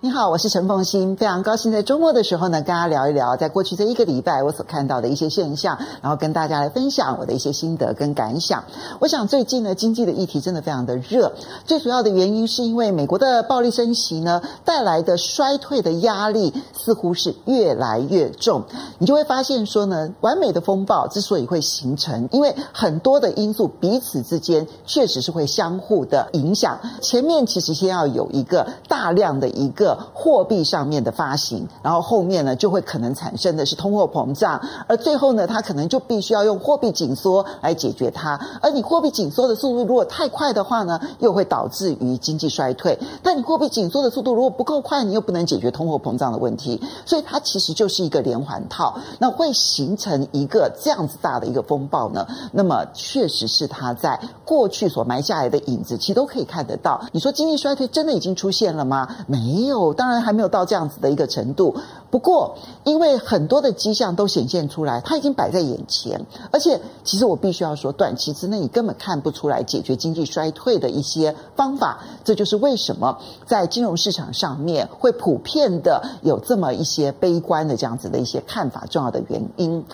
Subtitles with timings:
[0.00, 8.62] 你好，我是陈凤馨，非常高兴在周末的时候呢，跟大家聊一聊，在过去这一个礼拜我所看到的一些现象，然后跟大家来分享我的一些心得跟感想。
[9.00, 11.32] 我想最近呢，经济的议题真的非常的热，
[11.64, 18.62] 最主要的原因是因为美国的暴力升级呢带来的衰退的压力似乎是越来越重。
[18.98, 26.78] 你就会发现说呢，完美的风暴之所以会形成，因为很多的因素彼此之间确实是会相互的影响。
[27.02, 29.87] 前面其实先要有一个大量的一个。
[30.12, 38.40] 货币上面的发行，然后后面呢就会可能产生的是通货膨胀，而最后呢，它可能就必须要用货币紧缩来解决它。
[38.60, 42.98] 而你货币紧缩的速度如果太快的话呢，又会导致于经济衰退。
[43.22, 46.80] 但你货币紧缩的速度如果不够快，你又不能解决通货膨胀的问题。
[47.06, 52.26] 所以它其实就是一个连环套，那会形成一个这样子大的一个风暴呢。
[52.52, 57.00] 那么确实是它在过去所埋下来的影子，其实都可以看得到。
[57.12, 59.08] 你说经济衰退真的已经出现了吗？
[59.26, 59.77] 没有。
[59.94, 61.74] 当然还没有到这样子的一个程度，
[62.10, 79.84] 不过因为很多的迹象都显现出来，它已经摆在眼前，而且其实我必须要说，短期之内你根本看不出来解决经济衰退的一些方法，这就是为什么在金融市场上面会普遍的有这么一些悲观的这样子的一些看法，重要的原因。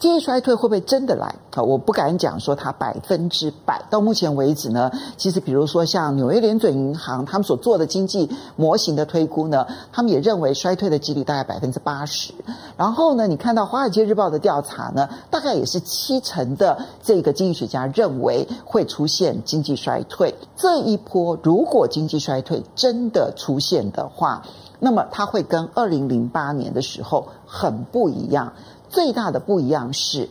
[0.00, 1.26] 经济衰退会不会真的来？
[1.50, 3.84] 啊，我不敢讲说它百分之百。
[3.90, 12.32] 到目前为止呢，其实比如说像纽约联准银行他们所做的经济模型的推估呢，他们也认为衰退的几率大概百分之八十。
[12.78, 20.34] 然后呢，你看到《华尔街日报》的调查呢，大概也是七成的这个经济学家认为会出现经济衰退。
[20.56, 24.42] 这一波如果经济衰退真的出现的话，
[24.78, 28.50] 那么它会跟二零零八年的时候很不一样。
[28.90, 30.28] 最大的不一样是，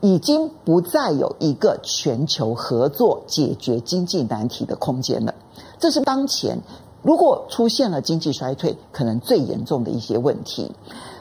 [0.00, 5.34] 已经不再有一个全球合作解决经济难题的空间了。
[5.78, 6.58] 这是当前
[7.02, 10.70] 如果出现了经济衰退，可能最严重的一些问题。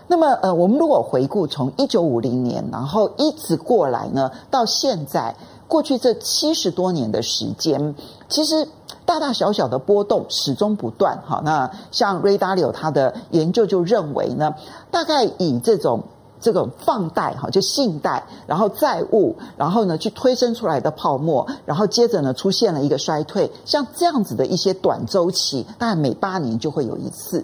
[0.07, 5.33] 那么，呃，我们如果回顾从一九五零年，然后一直过来呢，到现在
[5.69, 7.95] 过去这七十多年的时间，
[8.27, 8.67] 其实
[9.05, 11.17] 大大小小的波动始终不断。
[11.25, 14.55] 好，那像 Ray Dalio 他的研究就认为呢，
[14.91, 16.03] 大概以这种。
[16.43, 27.43] 这种放贷哈，就信贷，然后债务，然后呢去推升出来的泡沫，然后接着呢出现了一个衰退，像这样子的一些短周期，大概每八年就会有一次。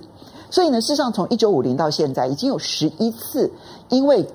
[0.51, 3.49] 所以呢，事实上从一九五零到现在，已经有十一次
[3.87, 4.27] 因为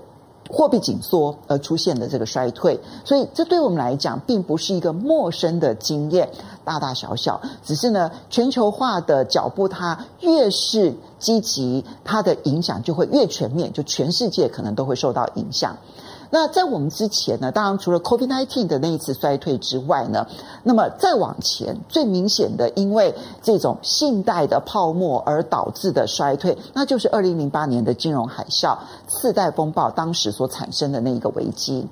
[0.48, 6.28] 货币紧缩而出现的这个衰退，所以这对我们来讲并不是一个陌生的经验。
[6.64, 15.76] 大大小小，只是呢，全球化的脚步它越是积极，它的影响就会越全面，就全世界可能都会受到影响。
[16.34, 20.26] 那在我们之前呢，当然除了 COVID-19 的那一次衰退之外呢，
[20.64, 31.86] 那么再往前最明显的，因为这种信贷的泡沫而导致的衰退，那就是二零零八年的金融海啸、次贷风暴当时所产生的那一个危机。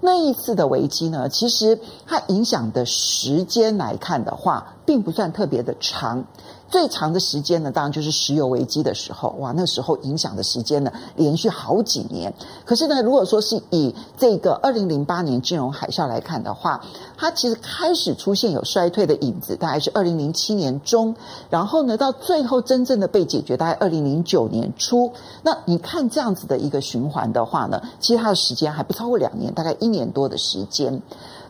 [0.00, 6.24] 那一次的危机呢，其实它影响的时间来看的话，并不算特别的长。
[6.68, 12.34] 最长的时间呢，当然就是石油危机的时候，哇，那时候影响的时间呢，连续好几年。
[12.64, 16.84] 可是呢，如果说是以这个二零零八年金融海啸来看的话，
[17.16, 21.14] 它其实开始出现有衰退的影子，大概是二零零七年中，
[21.48, 25.12] 然后呢，到最后真正的被解决，大概二零零九年初。
[25.42, 31.00] 那你看这样子的一个循环的话呢，其实它的时间还不超过两年，大概一年多的时间。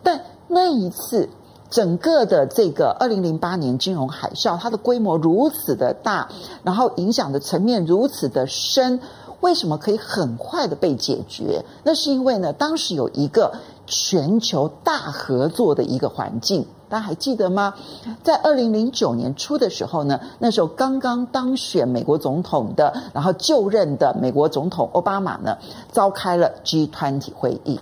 [0.02, 1.28] 但那一次。
[1.70, 6.28] 整个的这个二零零八年金融海啸，它的规模如此的大，
[6.62, 9.00] 然后影响的层面如此的深，
[9.40, 11.64] 为什么可以很快的被解决？
[11.82, 13.52] 那是因为呢，当时有一个
[13.86, 17.74] 全球大合作的一个环境，大家还记得吗？
[18.22, 25.58] 在二零零九年初的时候呢，那时候刚刚当选美国总统的，然后就任的美国总统奥巴马呢，
[25.92, 27.78] 召开了 G20 会议。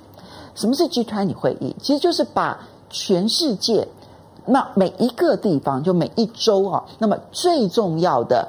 [0.54, 1.74] 什么是 G20 会议？
[1.80, 2.58] 其实就是把
[2.94, 3.88] 全世界，
[4.46, 8.46] 那每一个地方，就每一周啊，那么最重要的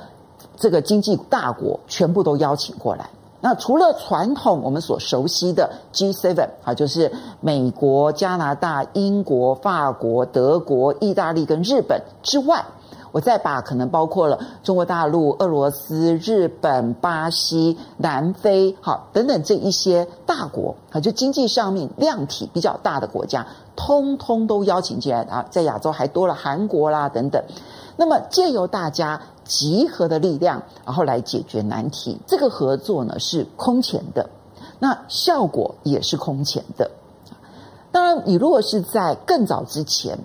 [0.56, 3.10] 这个经济大国，全部都邀请过来。
[3.42, 7.12] 那除了传统我们所熟悉的 G7 啊，就是
[7.42, 12.64] 美国、加拿大、英国、法国、德国、意大利跟日本之外。
[13.16, 27.42] 我再把可能包括了中国大陆、俄罗斯、日本、巴西、南非，好等等这一些大国啊，就经济上面量体比较大的国家，通通都邀请进来啊，在亚洲还多了韩国啦等等。
[27.96, 34.30] 那么借由大家集合的力量，然后来解决难题，这个合作呢是空前的，
[34.78, 36.92] 那效果也是空前的。
[37.94, 40.20] 当然，你如果是在更早之前。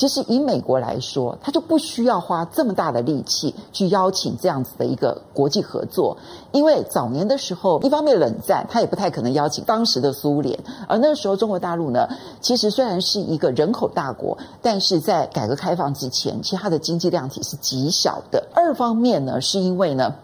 [0.00, 6.16] 其实以美国来说，他就不需要花这么大的力气去邀请这样子的一个国际合作，
[6.52, 10.58] 因为早年的时候，一方面冷战，他也不太可能邀请当时的苏联，
[10.88, 12.08] 而那个时候中国大陆呢，
[12.40, 18.42] 其实虽然是一个人口大国，但是在改革开放之前，其实它的经济量体是极小的。
[18.54, 20.14] 二方面呢，是因为呢，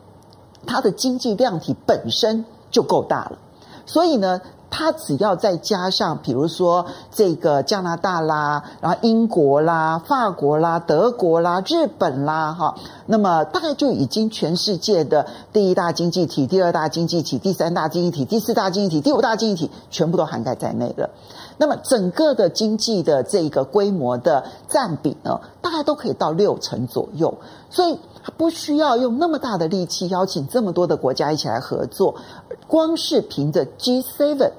[0.67, 3.37] 它的经济量体本身就够大了，
[3.85, 4.41] 所以呢。
[4.79, 12.75] 它只要再加上，比如说这个加拿大啦，然后英国啦、法国啦、德国啦、日本啦，哈，
[13.07, 21.09] 那么大概就已经全世界的第一大经济体、第二大经济体、第三大经济体、第四大经济体、第五大经济体，全部都涵盖在内了。
[21.57, 27.33] 那么整个的经济的这个规模的占比呢，大概都可以到六成左右，
[27.71, 27.99] 所以
[28.37, 32.17] 不需要用那么大的力气邀请这么多的国家一起来合作，
[32.67, 34.51] 光是凭着 G7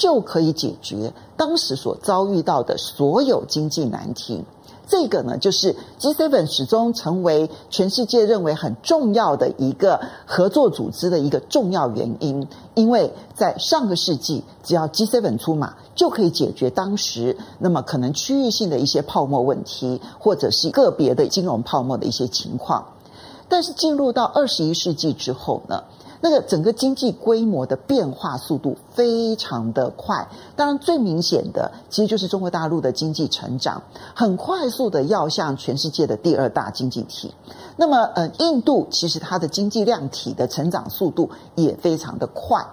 [0.00, 4.42] 就可以解决当时所遭遇到的所有经济难题。
[4.88, 12.48] 这个呢，就是 G7 始终成为全世界认为很重要的一个合作组织的一个重要原因。
[12.74, 22.84] 因为在上个世纪，只要 G7 出马，就可以解决当时那么可能区域性的一些泡沫问题，或者是个别的金融泡沫的一些情况。
[23.48, 25.84] 但是进入到二十一世纪之后呢，
[26.20, 33.82] 那个整个经济规模的变化速度非常的快，当然最明显的其实就是中国大陆的经济成长，
[34.14, 37.32] 很快速的要向全世界的第二大经济体。
[37.76, 42.64] 那么，呃，印度其实它的经济量体的成长速度也非常的快，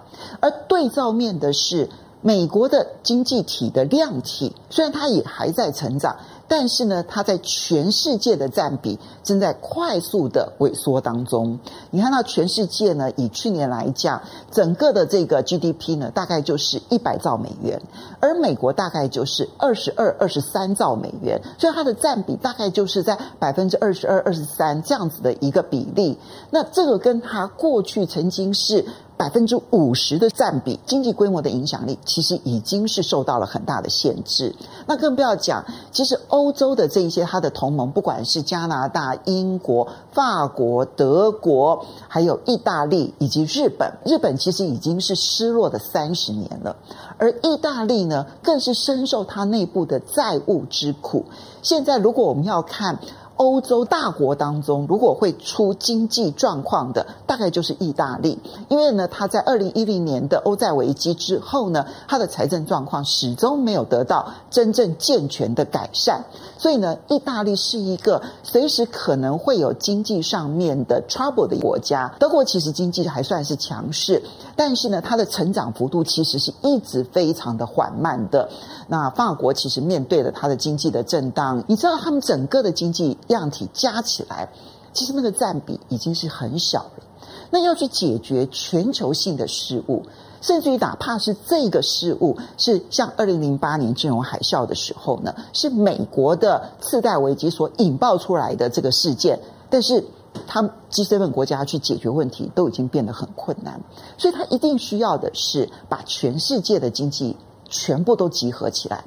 [0.41, 1.89] 而对照面的是
[2.21, 6.17] 美国的经济体的量体，虽然它也还在成长。
[6.47, 11.59] 但是呢，它在全世界的占比正在快速的萎缩当中。
[11.91, 14.21] 你看到全世界呢，以去年来讲，
[14.51, 17.81] 整个的这个 GDP 呢，大概就是一百兆美元，
[18.19, 26.17] 而美国大概就是二十二、二十三兆美元，所以它的占比大概就是在百分之二十二、二十三这样子的一个比例。
[26.49, 28.85] 那这个跟它过去曾经是。
[29.17, 34.55] 百分之五十的占比，经济规模的影响力其实已经是受到了很大的限制。
[34.85, 46.75] 那更不要讲，其实欧洲的这一些它的同盟，不管是加拿大、英国、法国、德国，还有意大利以及日本，日本其实已经是失落的三十年了。
[47.17, 51.25] 而意大利呢，更是深受它内部的债务之苦。
[51.63, 52.99] 现在，如果我们要看。
[53.37, 66.25] 欧洲大国当中，如果会出经济状况的，大概就是意大利，因为呢，他在二零一零年的欧债危机之后呢，他的财政状况始终没有得到真正健全的改善，
[66.57, 72.11] 所以呢，意大利是一个随时可能会有经济上面的 trouble 的国家。
[72.19, 74.23] 德国其实经济还算是强势，
[74.55, 78.49] 但是呢，它的成长幅度其实是一直非常的缓慢的。
[78.87, 83.15] 那法国其实面对了它的经济的震荡，你知道他们整个的经济。
[83.27, 84.49] 量体加起来，
[84.93, 87.03] 其实那个占比已经是很小了。
[87.49, 90.03] 那要去解决全球性的事物，
[90.41, 99.39] 甚至于哪怕是这个事物是像二零零八年金融海啸的时候呢，是美国的次贷危机所引爆出来的这个事件，
[99.69, 100.03] 但是
[100.45, 103.79] 他们 G7 国家去解决问题都已经变得很困难，
[104.17, 107.37] 所以他一定需要的是把全世界的经济
[107.69, 109.05] 全部都集合起来。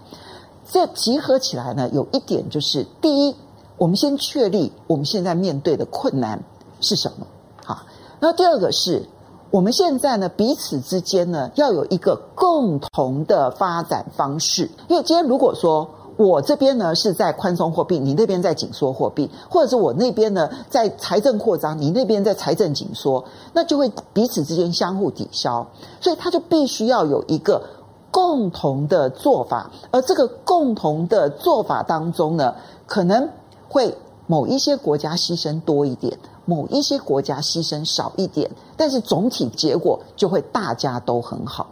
[0.67, 3.35] 这集合起来呢，有一点就是第一。
[3.81, 6.45] 我们先确立我们现在面对的困难
[6.83, 7.27] 是什么？
[7.65, 7.79] 好，
[8.21, 9.09] 那第二个是
[9.51, 14.71] 我们现在呢，彼此之间呢要有一个共同的发展方式。
[14.89, 25.67] 因为今天如果说我这边呢是在宽松货币，你那边在紧缩货币，或者是我那边呢在财政扩张，你那边在财政紧缩，那就会彼此之间相互抵消。
[26.03, 27.63] 所以它就必须要有一个
[28.11, 33.27] 共同的做法，而这个共同的做法当中呢，可能。
[33.71, 33.97] 会
[34.27, 41.69] 某一些国家牺牲多一点，某一些国家牺牲少一点，但是总体结果就会大家都很好。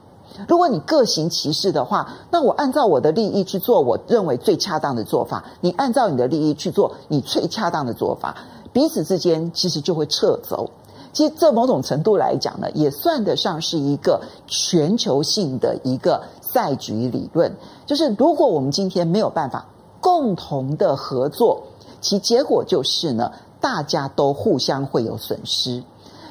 [0.46, 8.36] 如果你各行其事的话，那我按照我的利益去做我认为最恰当的做法，你按照你的利益去做你最恰当的做法，
[8.72, 10.70] 彼此之间其实就会撤走。
[11.12, 17.52] 其实这某种程度来讲呢，也算得上是一个全球性的一个赛局理论。
[17.86, 19.66] 就是如果我们今天没有办法
[20.00, 21.62] 共同的合作，
[22.00, 25.82] 其结果就是呢，大家都互相会有损失，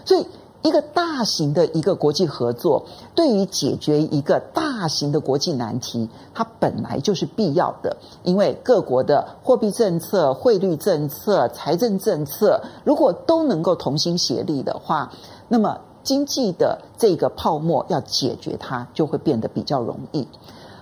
[0.06, 0.26] 所以
[0.62, 7.96] 一个大型的一个国际合作，对于解决一个大型的国际难题，它本来就是必要的。
[8.24, 15.12] 因为各国的货币政策、汇率政策、财政政策，如果都能够同心协力的话，
[15.48, 20.28] 那么经济的这个泡沫要解决它，就会变得比较容易。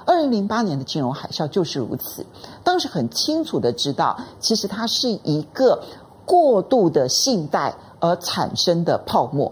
[0.06, 2.26] 二零零八年的金融海啸就是如此。
[2.64, 5.84] 当时很清楚的知道，其实它是一个
[6.26, 9.52] 过度的信贷而产生的泡沫。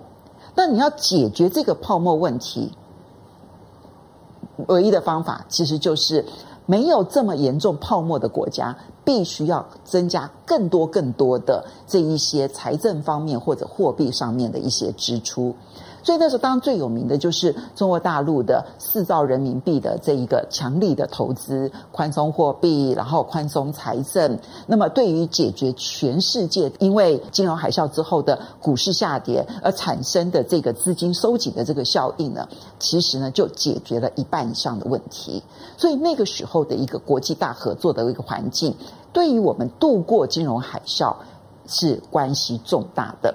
[0.56, 2.72] 那你要解决这个泡沫问题，
[4.68, 6.24] 唯一的方法其实就是
[6.68, 15.56] 没有这么严重泡沫的国家，必须要增加更多更多的这一些财政方面或者货币上面的一些支出。
[16.04, 24.38] 所以那时候，当然最有名的就是中国大陆的四兆人民币的这一个强力的投资、宽松货币，然后宽松财政。
[24.68, 32.46] 那么，对于解决全世界因为金融海啸之后的股市下跌而产生的这个资金收紧的这个效应呢，
[32.80, 35.42] 其实呢就解决了一半以上的问题。
[35.78, 38.76] 所以那个时候的一个国际大合作的一个环境，
[39.14, 41.16] 对于我们度过金融海啸
[41.66, 43.34] 是关系重大的。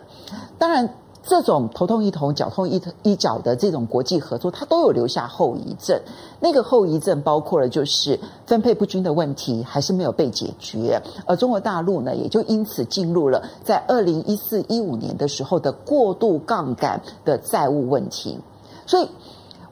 [0.59, 0.87] 当然。
[1.29, 6.01] 这种头痛医头、脚痛医医脚的这种国际合作，它都有留下后遗症。
[6.41, 18.39] 那个后遗症包括了就是分配不均的问题还是没有被解决，而中国大陆呢，也就因此进入了在二零一四一五年的时候的过度杠杆的债务问题。
[18.87, 19.07] 所以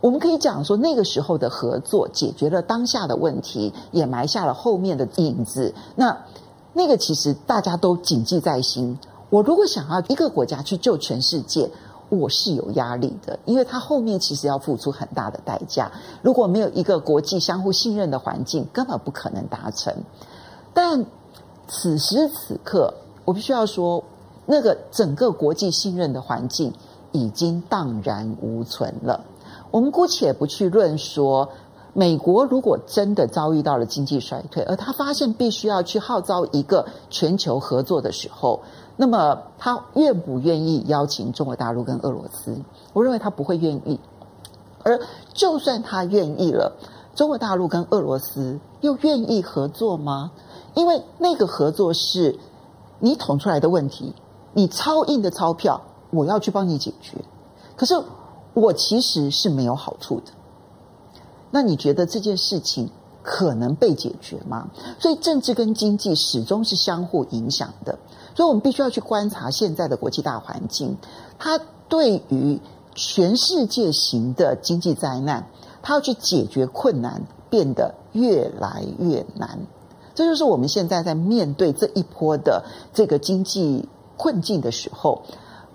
[0.03, 5.73] 我们可以讲说，那个时候的合作解决了当下的问题，也埋下了后面的影子。
[5.95, 6.19] 那
[6.75, 8.99] 那个其实大家都谨记在心。
[9.31, 11.71] 我如果想要一个国家去救全世界，
[12.09, 15.91] 我是有压力的，因为它后面其实要付出很大的代价。
[16.23, 19.93] 如果没有一个国际相互信任的环境，根本不可能达成。
[20.73, 21.05] 但
[21.67, 24.05] 此时此刻，我必须要说，
[24.47, 26.73] 那个整个国际信任的环境
[27.11, 29.25] 已经荡然无存了。
[29.73, 31.49] 我们姑且不去论说。
[31.99, 38.61] 美国如果真的遭遇到了经济衰退，而他发现必须要去号召一个全球合作的时候，
[38.97, 42.57] 那么他愿不愿意邀请中国大陆跟俄罗斯？
[42.93, 44.01] 我认为他不会愿意。
[44.83, 45.01] 而
[45.35, 46.77] 就算他愿意了，
[47.15, 50.31] 中国大陆跟俄罗斯又愿意合作吗？
[50.75, 52.39] 因为那个合作是
[53.01, 54.15] 你捅出来的问题，
[54.53, 57.19] 你超印的钞票，我要去帮你解决。
[57.77, 58.01] 可是
[58.55, 60.33] 我其实是没有好处的。
[61.51, 62.91] 那你觉得这件事情
[63.23, 64.69] 可能被解决吗？
[64.99, 67.99] 所以政治跟经济始终是相互影响的，
[68.37, 70.97] 所以我们必须要去观察现在的国际大环境，
[71.39, 72.61] 它对于
[72.95, 75.49] 全世界型的经济灾难，
[75.83, 79.59] 它要去解决困难变得越来越难。
[80.15, 82.65] 这就是我们现在在面对这一波的
[82.95, 85.23] 这个经济困境的时候。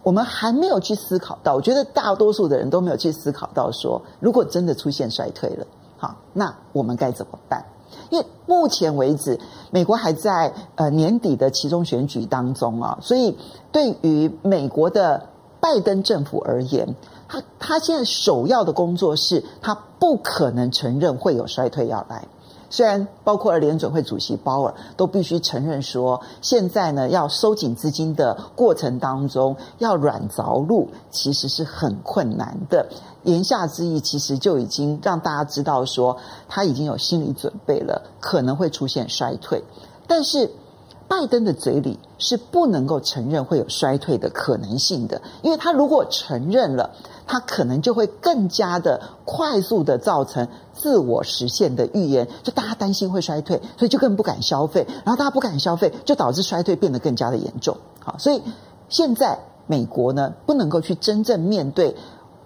[0.03, 7.63] 我们还没有去思考到，我觉得大多数的人都没有去思考到说，如果真的出现衰退了，好，那我们该怎么办？
[8.09, 9.39] 因为目前为止，
[9.71, 13.37] 美国还在呃年底的其中选举当中啊，所以
[13.71, 15.27] 对于美国的
[15.59, 16.95] 拜登政府而言，
[17.27, 22.27] 他他现在首要的工作是，他不可能承认会有衰退要来。
[22.71, 32.87] 虽然包括联准会主席鲍尔都必须承认说，现在呢要收紧资金的过程当中，要软着陆其实是很困难的。
[33.23, 39.61] 言下之意，其实就已经让大家知道说，他已经有心理准备了，可能会出现衰退。
[40.07, 40.49] 但是
[41.07, 46.89] 拜登的嘴里是不能够承认会有衰退的可能性的，因为他如果承认了。
[47.31, 57.77] 它可能就会更加的快速的造成自我实现的预言，就大家担心会衰退，所以就更不敢消费，然后大家不敢消费，就导致衰退变得更加的严重。
[58.03, 58.41] 好，所以
[58.89, 61.95] 现在美国呢，不能够去真正面对。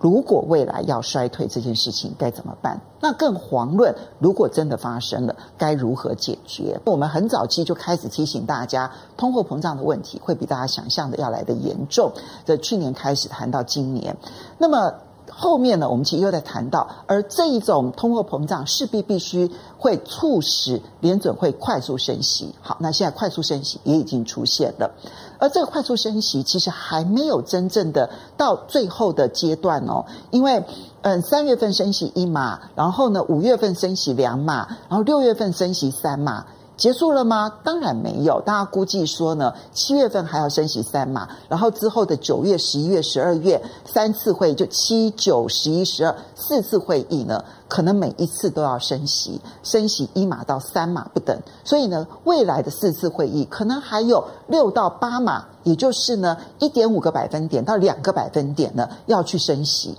[0.05, 2.79] 如果未来要衰退这件事情该怎么办？
[3.01, 6.79] 那更遑论如果真的发生了，该如何解决？
[6.85, 12.11] 我们很早期就开始提醒大家，通货膨胀的问题会比大家想象的要来的严重。
[12.45, 14.15] 在去年开始谈到今年，
[14.59, 14.93] 那么。
[15.37, 22.55] 后面呢，我们其实又在谈到，而这一种通货膨胀势必必须会促使联准会快速升息。
[22.61, 24.91] 好，那现在快速升息也已经出现了，
[25.37, 30.63] 而这个快速升息其实还没有真正的到最后的阶段哦，因为
[31.01, 36.45] 嗯，三月份升息一码，然后呢，五月份升息两码，然后六月份升息三码。
[36.77, 37.51] 结束了吗？
[37.63, 38.41] 当然没有。
[38.41, 51.39] 大家估计说呢，七月份还要升息三码，然后之后的九月、十一月、十二月三次会议，就七、九、十一、十二四次会议呢，可能每一次都要升息，升息一码到三码不等。
[51.63, 59.97] 所以呢，未来的四次会议可能还有六到八码，也就是呢，一点五个百分点到两个百分点呢，要去升息。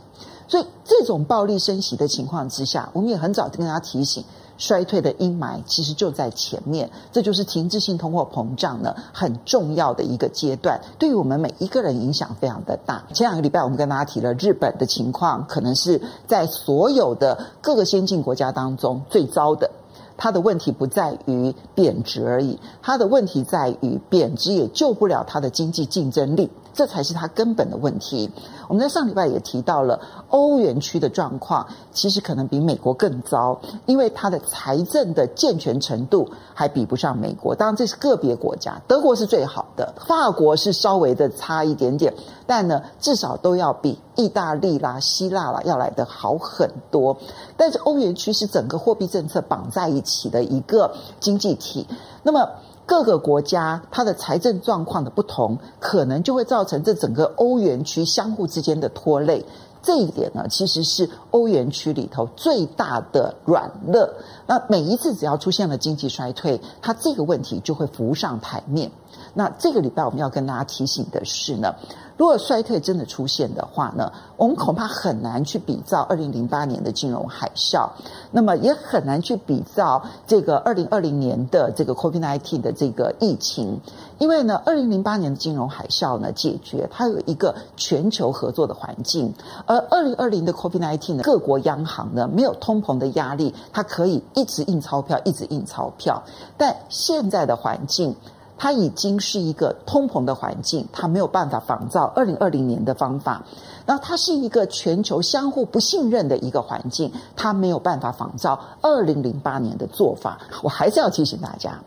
[0.49, 4.23] 所以这种暴力升息的情况之下，我们也很早就跟大家提醒。
[4.59, 13.05] 衰退的阴霾其实就在前面，这就是停滞性通货膨胀呢很重要的一个阶段，对于我们每一个人影响非常的大。
[13.13, 19.71] 前两个礼拜我们跟大家提了日本的情况，可能是在所有的各个先进国家当中最糟的。
[20.19, 26.51] 它的问题不在于贬值而已，它的问题在于贬值也救不了它的经济竞争力。
[26.77, 28.31] 这才是它根本的问题。
[28.69, 37.55] 我们在上礼拜也提到了欧元区的状况，其实可能比美国更糟，因为它的财政的健全程度还比不上美国。
[37.55, 42.13] 当然这是个别国家，德国是最好的，法国是稍微的差一点点，
[42.47, 47.17] 但呢，至少都要比意大利啦、希腊啦要来的好很多。
[47.57, 51.87] 但是欧元区是整个货币政策绑在一起的一个经济体，
[52.23, 52.47] 那么。
[52.87, 59.45] 各个国家它的财政状况的不同，可能就会造成这整个欧元区相互之间的拖累。
[59.83, 64.09] 这一点呢，其实是欧元区里头最大的软肋。
[64.47, 68.91] 那每一次只要出现了经济衰退，它这个问题就会浮上台面。
[69.37, 71.75] 那这个礼拜我们要跟大家提醒的是呢，
[72.17, 77.87] 如果衰退真的出现的话呢，我们恐怕很难去比照二零零八年的金融海啸，
[78.31, 83.79] 那么也很难去比照这个二零二零年的这个 COVID-19 的这个疫情，
[84.19, 89.35] 因为呢，二零零八年的金融海啸呢解决它有一个全球合作的环境，
[89.67, 96.23] 而二零二零的 COVID-19 呢，各国央行呢没有通膨的压力，它可以一直印钞票，一直印钞票，
[96.57, 98.17] 但现在的环境。
[98.59, 103.45] 它已经是一个通膨的环境，它没有办法仿照二零二零年的方法。
[103.85, 110.41] 那它是一个全球相互不信任的一个环境，它没有办法仿照二零零八年的做法。
[110.63, 111.79] 我还是要提醒大家，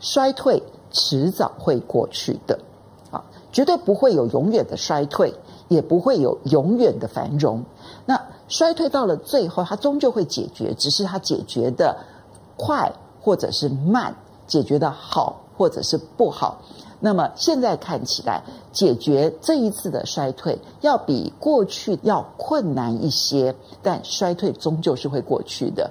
[0.00, 2.58] 衰退迟早会过去的，
[3.10, 5.34] 啊，绝对不会有永远的衰退，
[5.68, 7.64] 也不会有永远的繁荣。
[8.04, 11.96] 那衰退到了最后，它终究会解决，只是它解决的
[12.56, 14.14] 快或者是慢，
[14.46, 15.40] 解决的好。
[15.62, 16.58] 或者是不好，
[16.98, 18.42] 那么现在看起来，
[18.72, 25.88] 解决这一次的衰退要比过去要困难一些，但衰退终究是会过去的。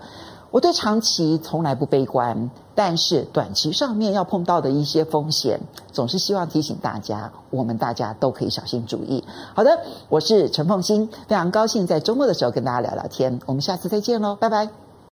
[0.51, 5.61] 我对长期从来不悲观，但是短期上面要碰到的一些风险，
[5.93, 9.23] 总是希望提醒大家，我们大家都可以小心注意。
[9.55, 9.79] 好的，
[10.09, 14.90] 我是陈凤馨，非常高兴在周末的时候跟大家聊聊天，我们下次再见喽，拜拜。